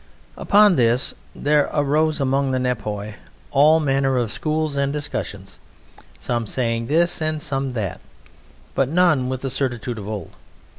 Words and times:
Upon 0.35 0.77
this 0.77 1.13
there 1.35 1.69
arose 1.71 2.19
among 2.19 2.49
the 2.49 2.57
Nepioi 2.57 3.17
all 3.51 3.79
manner 3.79 4.17
of 4.17 4.31
schools 4.31 4.75
and 4.75 4.91
discussions, 4.91 5.59
some 6.17 6.47
saying 6.47 6.87
this 6.87 7.21
and 7.21 7.39
some 7.39 7.73
that, 7.73 8.01
but 8.73 8.89
none 8.89 9.29
with 9.29 9.41
the 9.43 9.51
certitude 9.51 9.99
of 9.99 10.07
old. 10.07 10.31